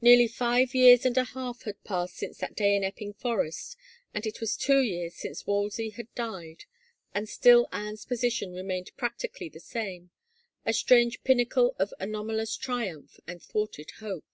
[0.00, 3.76] Nearly five years and a half had passed since that day in Epping forest,
[4.12, 6.64] and it was two years since Wolsey had died,
[7.14, 10.10] and still Anne's position remained practically the same,
[10.66, 14.24] a strange pinnacle of anomalous triumph and thwarted hope.